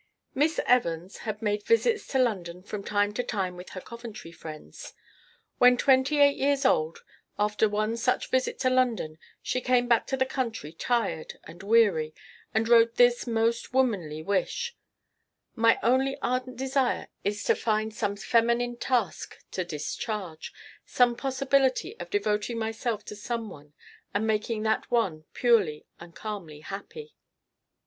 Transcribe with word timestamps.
Miss 0.33 0.59
Evans 0.65 1.17
had 1.29 1.43
made 1.43 1.63
visits 1.63 2.07
to 2.07 2.17
London 2.17 2.63
from 2.63 2.83
time 2.83 3.13
to 3.13 3.21
time 3.21 3.55
with 3.55 3.69
her 3.77 3.81
Coventry 3.81 4.31
friends. 4.31 4.95
When 5.59 5.77
twenty 5.77 6.17
eight 6.17 6.37
years 6.37 6.65
old, 6.65 7.03
after 7.37 7.69
one 7.69 7.97
such 7.97 8.31
visit 8.31 8.57
to 8.61 8.71
London, 8.71 9.19
she 9.43 9.61
came 9.61 9.87
back 9.87 10.07
to 10.07 10.17
the 10.17 10.25
country 10.25 10.73
tired 10.73 11.37
and 11.43 11.61
weary, 11.61 12.15
and 12.51 12.67
wrote 12.67 12.95
this 12.95 13.27
most 13.27 13.75
womanly 13.75 14.23
wish: 14.23 14.75
"My 15.53 15.77
only 15.83 16.17
ardent 16.23 16.57
desire 16.57 17.09
is 17.23 17.43
to 17.43 17.53
find 17.53 17.93
some 17.93 18.15
feminine 18.15 18.77
task 18.77 19.37
to 19.51 19.63
discharge; 19.63 20.51
some 20.83 21.15
possibility 21.15 21.95
of 21.99 22.09
devoting 22.09 22.57
myself 22.57 23.05
to 23.05 23.15
some 23.15 23.51
one 23.51 23.73
and 24.15 24.25
making 24.25 24.63
that 24.63 24.89
one 24.89 25.25
purely 25.33 25.85
and 25.99 26.15
calmly 26.15 26.61
happy." 26.61 27.13